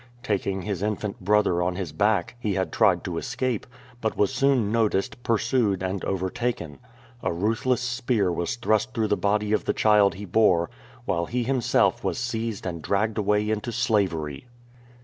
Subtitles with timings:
[0.23, 3.67] Taking his infant brother on his back, he had tried to escape,
[4.01, 6.79] but was soon noticed, pur sued, and overtaken.
[7.21, 10.71] A ruthless spear was thrust through the body of the child he bore,
[11.05, 14.47] while he himself was seized and dragged away into slavery.